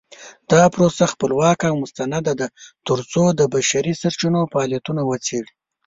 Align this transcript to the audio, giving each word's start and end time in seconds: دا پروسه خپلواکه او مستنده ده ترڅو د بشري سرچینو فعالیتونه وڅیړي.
دا 0.51 0.61
پروسه 0.73 1.03
خپلواکه 1.13 1.67
او 1.69 1.77
مستنده 1.83 2.33
ده 2.39 2.47
ترڅو 2.87 3.23
د 3.39 3.41
بشري 3.53 3.93
سرچینو 4.01 4.41
فعالیتونه 4.51 5.01
وڅیړي. 5.09 5.51